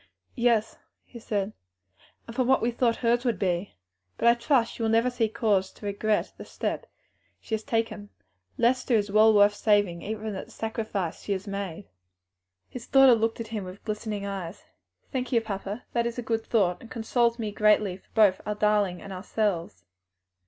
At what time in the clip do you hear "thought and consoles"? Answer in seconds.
16.43-17.37